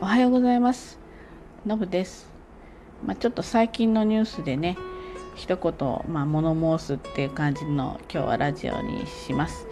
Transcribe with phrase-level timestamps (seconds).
[0.00, 0.96] おはようございます。
[1.66, 2.30] のぶです。
[3.04, 4.78] まあ、ちょっと最近のニュースでね
[5.34, 5.74] 一言、
[6.08, 9.66] まあ、物申すっていう感じの今日はラジオにします。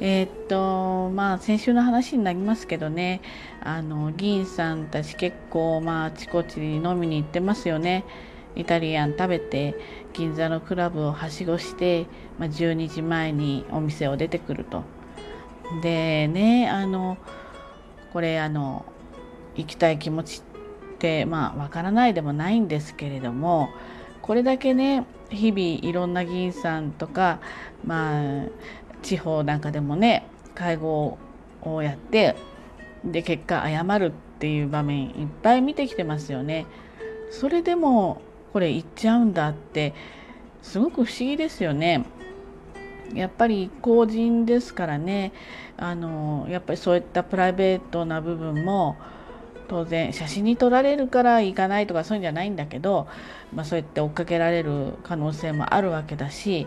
[0.00, 3.20] えー、っとまあ先週の話になりますけどね
[3.62, 8.04] あの議員さんたち結構まああちこちに飲みに行ってますよね。
[8.56, 9.76] イタリアン食べて
[10.12, 12.06] 銀座のクラブをはしごして、
[12.36, 14.82] まあ、12時前にお店を出てくると。
[15.82, 17.16] でねあの
[18.12, 18.84] これあの
[19.56, 20.42] 行きたい気持ち
[20.94, 23.70] ってまあわからないでもないんですけれども
[24.22, 27.40] これだけね日々いろんな議員さんとか
[27.84, 28.46] まあ
[29.02, 31.18] 地方なんかでもね会合
[31.62, 32.36] をやって
[33.04, 36.66] で結果謝るっていう場面いっぱい見てきてますよね。
[37.30, 38.20] それでも
[38.52, 39.94] これ言っちゃうんだって
[40.62, 42.04] すごく不思議ですよね。
[43.14, 45.32] やっぱり公人ですからね
[45.76, 48.96] あのやっぱりそういったプライベートな部分も
[49.72, 53.08] 当然写真に撮られるから行かないとかそういうんじゃないんだけど、
[53.54, 56.66] まあ、そうやって追っかけられる可能性もあるわけだし、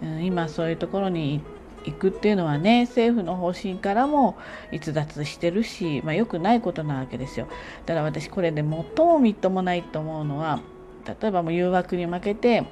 [0.00, 1.40] うん、今そういうところに
[1.84, 4.38] 行くっていうのはね政府の方針からも
[4.70, 7.48] 逸脱してるし、まあ、よくないことなわけですよ
[7.86, 10.60] だから私これで最もみっともないと思うのは
[11.04, 12.68] 例えばもう誘惑に負けて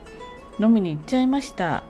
[0.60, 1.82] 飲みに行っちゃいました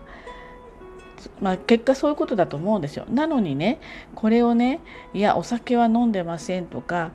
[1.40, 3.04] まあ、結果そういうことだと思うんですよ。
[3.08, 3.80] なのにね
[4.16, 4.80] これをね
[5.14, 7.12] いやお酒は飲んでませんとか、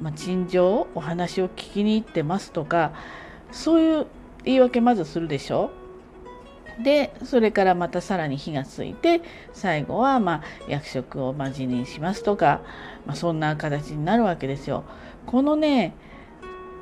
[0.00, 2.92] まあ、陳情お話を聞きに行ってますとか
[3.50, 4.06] そういう
[4.44, 5.70] 言い訳まずするでしょ？
[6.82, 9.20] でそれからまたさらに火がついて
[9.52, 12.62] 最後はま役職をま辞任しますとか、
[13.04, 14.84] まあ、そんな形になるわけですよ。
[15.26, 15.94] このね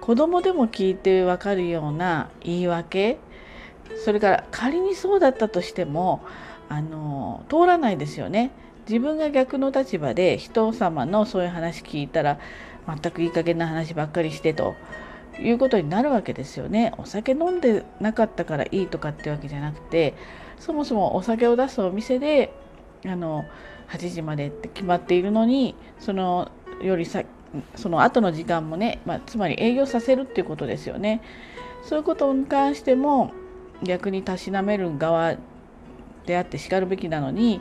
[0.01, 3.19] 子供でも聞いてわかるような言い訳
[4.05, 6.23] それから仮にそうだったとしても
[6.69, 8.53] あの通らないですよね。
[8.89, 12.39] 自分が逆の立場で人様のそういう話聞いたら
[13.03, 14.75] 全くいい加減な話ばっかりしてと
[15.39, 16.93] いうことになるわけですよね。
[16.99, 20.15] お酒飲んでなかったからいいとかってわけじゃなくて
[20.59, 22.53] そもそもお酒を出すお店で
[23.07, 23.45] あの
[23.89, 26.51] 8時までって決まっているのにその
[26.83, 27.23] よりさ
[27.75, 31.21] その後の時間もね、まあ、つまり営業させるっていうことですよね。
[31.83, 33.33] そういうことに関しても
[33.83, 35.37] 逆にたしなめる側
[36.27, 37.61] であってしかるべきなのに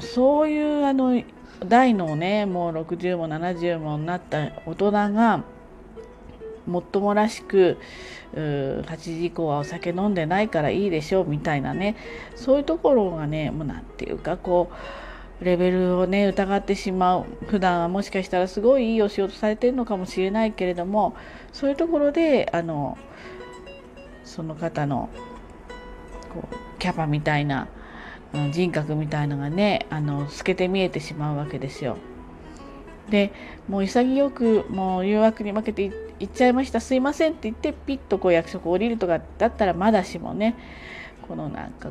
[0.00, 1.22] そういうあの
[1.66, 5.42] 大のねもう60も70もなった大人が
[6.66, 7.78] もっともらしく
[8.34, 11.96] 8時以降はお酒飲んでないからいいでしょうみたいなね。
[12.36, 14.70] そういうところがねもう何て言うかこ
[15.40, 17.24] うレベルをね疑ってしまう。
[17.46, 21.16] 普段はもしかしたらすごいいいお仕事されてるのかもしれないけれども
[21.52, 22.98] そういうところであの
[24.24, 25.08] その方の
[26.34, 27.68] こうキャパみたいな
[28.52, 31.96] 人格みたいのがねあの透けて見えてしまうわけですよ。
[33.10, 33.32] で
[33.68, 35.84] もう潔くもう誘惑に負けて
[36.18, 40.56] 行っちゃいましたすいませんって言ってピッとこう役職降りるとかだったらまだしもね
[41.26, 41.90] このなんか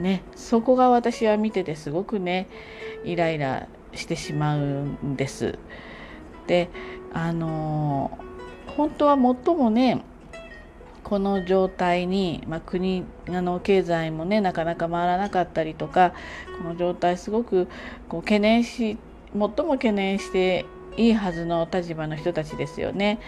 [0.00, 2.48] ねそこが私は見ててすごくね
[3.04, 5.58] イライラしてしまうんです。
[6.46, 6.70] で
[7.12, 8.18] あの
[8.76, 10.02] 本当は最もね
[11.08, 16.12] この状態に、まあ、国あの経済もねなかなか回らなかったりとか
[16.58, 17.66] この状態すごく
[18.08, 18.98] こう懸念し
[19.32, 20.66] 最も懸念して
[20.98, 23.20] いいはずの立場の人たちですよね。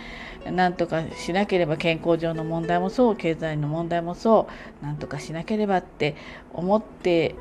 [0.45, 4.49] なんとかしなければ健康上の問題もそう経済の問題もそ
[4.83, 6.17] うなんとかしなければって
[6.55, 7.37] 思って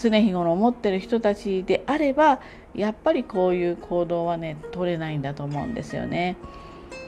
[0.00, 2.40] 常日頃思ってる人たちであれば
[2.74, 6.36] やっぱりこういう行動はね取れないんだと思うんですよね。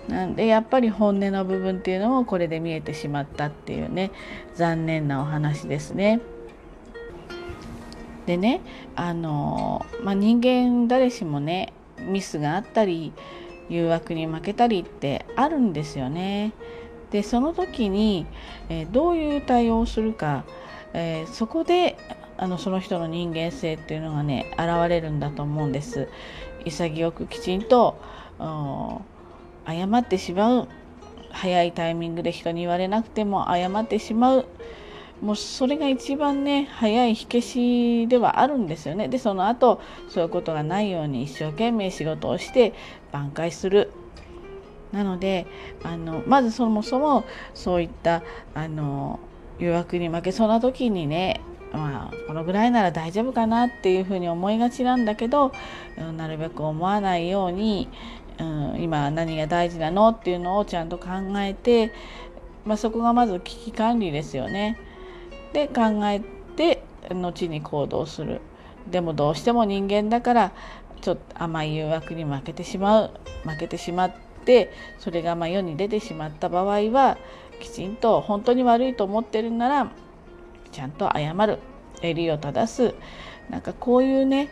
[0.08, 4.10] なんでやっぱり本音の部分っていうのもこれで見えてしまったっていうね
[4.54, 6.20] 残念なお話ですね。
[8.26, 8.60] でね
[8.96, 13.12] あの、まあ、人間誰しもねミスがあったり
[13.69, 16.52] 誘惑に負けたりってあるんですよね。
[17.10, 18.26] でその時に、
[18.69, 20.44] えー、どういう対応をするか、
[20.92, 21.96] えー、そこで
[22.36, 26.08] あのその人の人間性っていうのがね現れるんだと思うんです。
[26.64, 27.99] 潔くきちんと
[29.69, 30.69] 謝ってしまう
[31.31, 34.47] 早いタイミングで人に言われなくても謝ってしまう。
[35.20, 39.09] もうそれが一番ね早い火消しではあるんですよね。
[39.09, 42.73] でその後そういうことがないように一生懸命仕事をして
[43.12, 43.91] 挽回する。
[44.93, 45.47] なので
[45.82, 48.23] あのまずそもそもそういった
[48.55, 49.19] あの
[49.59, 51.41] 誘惑に負けそうな時にね
[51.73, 55.53] まあ、このぐらいなら大丈夫かなっていうふうに思いがちなんだけど、
[56.17, 57.88] なるべく思わないように
[58.38, 61.08] うん、今何が大事なのっていうのをちゃんと考
[61.38, 61.93] えて、
[62.64, 64.79] まあ、そこがまず危機管理ですよね。
[65.52, 66.20] で考え
[66.56, 68.40] て後に行動する。
[68.90, 70.52] でもどうしても人間だから
[71.00, 73.11] ちょっと甘い誘惑に負けてしまう
[73.44, 74.12] 負けてしまっ
[74.44, 77.19] てそれがま世に出てしまった場合は
[77.61, 79.93] きちんと本当に悪いと思ってるなら
[80.73, 81.58] ちゃんと謝る
[82.02, 82.94] 襟を正す
[83.50, 84.49] なんかこういうね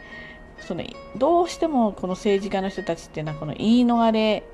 [0.61, 0.83] その
[1.17, 4.45] どうしてもこの政治家の人たちっていうのはこの言い逃れ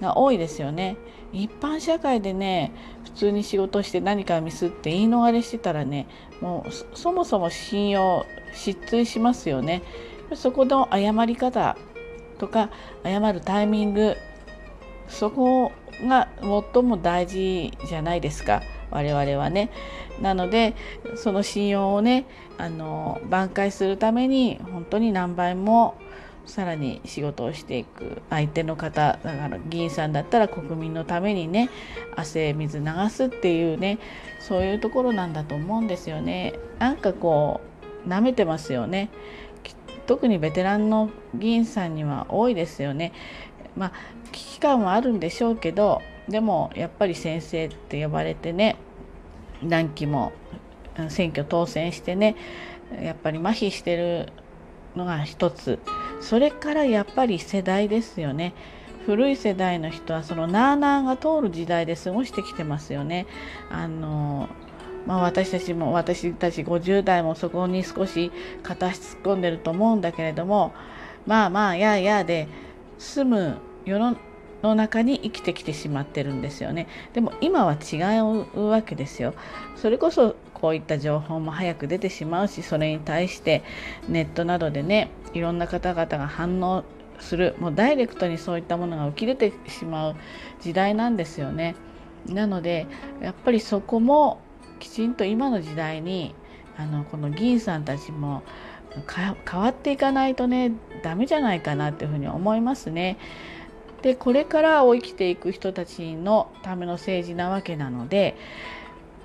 [0.00, 0.96] が多いですよね。
[1.32, 2.72] 一般社会でね
[3.04, 6.06] 普通に仕事して何かミスって言い逃れしてたらね
[6.40, 8.24] もうそもそも信用
[8.54, 9.82] 失墜しますよね。
[10.34, 11.76] そこの謝り方
[12.38, 12.70] とか
[13.02, 14.16] 謝るタイミング
[15.08, 15.72] そこ
[16.02, 16.28] が
[16.72, 19.70] 最も大事じゃないですか我々はね。
[20.20, 20.74] なので
[21.16, 22.26] その信用をね
[22.58, 25.96] あの挽回するために本当に何倍も
[26.44, 31.68] さらに仕事をしていく相手の方だから議員さんだったら国民のためにね
[32.16, 33.98] 汗水流すっていうね
[34.40, 36.54] そういうところなんだと思うんですよね。
[36.78, 37.60] なんかこ
[38.06, 39.10] う舐めてますよね。
[40.06, 43.12] 特にベテランの議員さんには多いですよね。
[43.76, 43.92] まあ
[44.32, 48.76] 危機感はあるんでしょうけどでもやっぱり先生って呼ばれてね
[49.62, 50.32] 何期も
[51.08, 52.36] 選挙当選してね
[53.00, 54.32] やっぱり麻痺してる
[54.96, 55.78] のが一つ。
[56.20, 58.54] それからやっぱり世代ですよね。
[59.06, 63.26] 古い世代の人はそのなあなあが通る時代で過ごしてきてますよね。
[63.70, 64.48] あの
[65.06, 68.30] まあ、私たちも私たち50代もそこに少し
[68.62, 70.74] 片足突っ込んでると思うんだけれども
[71.26, 72.46] まあまあやあやあで
[72.98, 74.18] 済む世の
[74.62, 76.88] の中に生きてきてしまってるんですよね。
[77.12, 77.96] でも今は違
[78.54, 79.34] うわけですよ。
[79.76, 83.62] それこそこういった情報も早く出てしまうしそれに対して
[84.08, 86.84] ネットなどでねいろんな方々が反応
[87.20, 90.16] するもうダイレクトにそういったものが浮き出てしまう
[90.60, 91.76] 時代なんですよね。
[92.26, 92.86] なので
[93.22, 94.40] やっぱりそこも
[94.80, 96.34] きちんと今の時代に
[96.76, 98.42] あのこの議員さんたちも
[99.48, 100.72] 変わっていかないとね
[101.02, 103.18] ダメじゃないかなっていうふうに思いますね。
[104.02, 108.36] でこれからを生きていく人たちのための政治なわけなので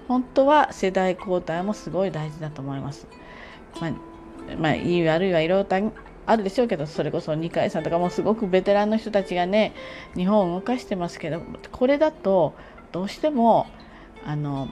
[0.07, 3.07] 本当は世代交代もすごい大事だと思います。
[3.79, 3.91] まあ、
[4.57, 5.91] まあ、いい悪いはいろいろ
[6.25, 9.73] あるでしょうけどそれこそ二階さんとかもすごくベテランの人たちがね
[10.15, 11.41] 日本を動かしてますけど
[11.71, 12.53] これだと
[12.91, 13.67] どうしても
[14.25, 14.69] あの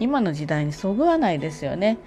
[0.00, 1.98] 今の時代にそぐわないですよね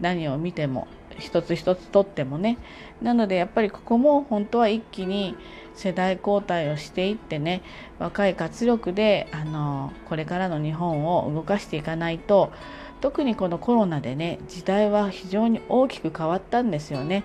[0.00, 0.88] 何を見ても
[1.18, 2.58] 一つ一つとってもね
[3.02, 5.36] なのでやっぱりここも本当は一気に
[5.74, 7.62] 世代交代をしていってね
[7.98, 12.52] 若い活力であのこれからの日本を動かしていかないと
[13.00, 17.24] 特にこのコロナでね時代は非常に大きく変わったんですよね。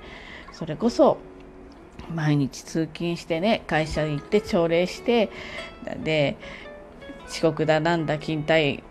[0.53, 1.17] それこそ
[2.13, 5.29] 毎日通勤してね会社に行って朝礼して
[6.03, 6.37] で
[7.27, 8.83] 遅刻だなんだ勤怠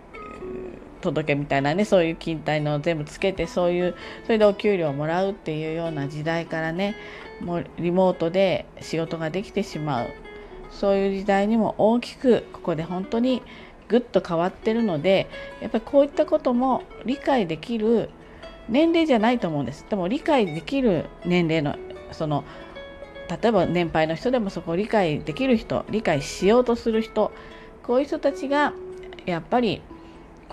[1.05, 6.97] 届みたいなねそういう勤怠の全部つけてそういうそれでお給料をもらうっていうような時代からね
[7.41, 10.09] もうリモートで仕事ができてしまう。
[10.71, 13.43] そういう時代にも大きくここで本当に
[13.87, 15.29] ぐっと変わってるので
[15.61, 18.11] やっぱりこういったことも理解できる
[18.69, 19.87] 年齢じゃないと思うんです。
[19.89, 21.77] でも理解できる年齢の
[22.11, 22.45] その
[23.29, 27.31] 例えば年配の人でもそこを理解できる人理解しようとする人
[27.83, 28.73] こういう人たちが
[29.27, 29.81] やっぱり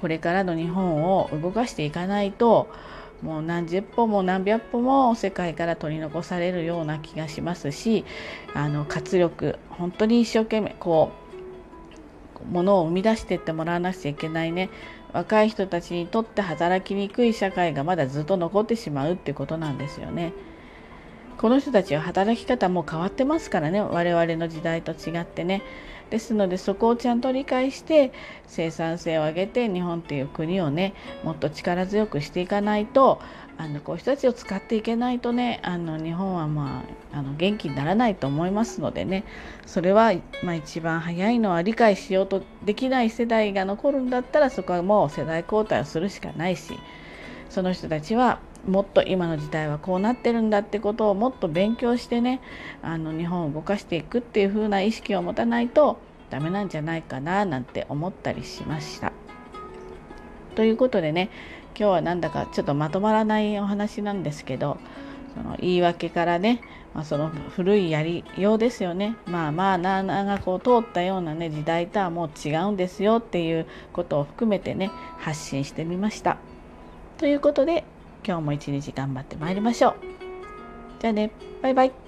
[0.02, 2.68] これからの日本を動かしていかないと
[3.22, 8.04] もう何十歩も何百歩も世界から取り残されるような気がしますし
[8.56, 11.32] あの活力本当に一生懸命こう
[12.52, 14.70] ものを生み出していってもらわなくちゃいけないね。
[15.14, 20.34] 若い人たちにとって働きにくい社会がまだずっと残ってしまうってことなんですよね。
[21.38, 23.82] この人たちは働き方も変わってますからね。
[23.82, 25.62] 我々の時代と違ってね。
[26.12, 28.12] ですのでそこをちゃんと理解して
[28.46, 33.22] 生産性を上げて日本っていう国をねもっと力強くしていかないと
[33.58, 39.24] あのこういう人たちを使っていけないとねあの日本はまああの元気にならないと思いますのでね。
[39.66, 40.12] それは、
[40.44, 46.78] まあ、一番早いのは理解しようとできない世代が残るんだったらそこはもう世代交代をするしかないし
[47.50, 52.42] その人たちはもっと今の時代はこうなってるんだってことをもっと勉強してね
[52.82, 56.00] あの日本を動かしていくっていう風な意識を持たないと
[56.30, 59.12] ダメなんじゃないかななんて思ったりしました。
[60.56, 61.30] ということでね
[61.78, 64.78] 今日はなんだかちょっとまとまらないお話なんですけど
[65.36, 66.62] その言い訳からね、
[66.94, 76.38] まあ、その古いやりようですよねまあまあなあなあがこう通ったようなね時代とはもう違うんですよっていうことを含めてね発信してみました。
[77.18, 77.86] ということで
[78.26, 79.96] 今日も一日頑張ってまいりましょう。
[81.00, 82.01] じゃあね、バイバイ。